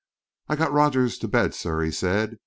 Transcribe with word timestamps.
"I 0.49 0.55
got 0.55 0.73
Rogers 0.73 1.19
to 1.19 1.27
bed, 1.27 1.53
sir," 1.53 1.83
he 1.83 1.91
said. 1.91 2.39